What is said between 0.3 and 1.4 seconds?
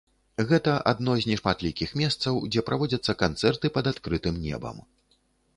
Гэта адно з